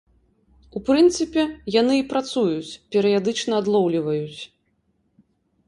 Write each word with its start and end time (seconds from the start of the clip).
У 0.79 0.79
прынцыпе, 0.87 1.43
яны 1.75 1.93
і 1.99 2.07
працуюць, 2.15 2.77
перыядычна 2.97 3.53
адлоўліваюць. 3.65 4.41